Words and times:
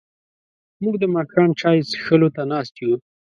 موږ 0.83 0.95
د 0.99 1.03
ماښام 1.15 1.49
چای 1.59 1.77
څښلو 1.89 2.29
ته 2.35 2.41
ناست 2.51 2.73
یو. 2.83 2.93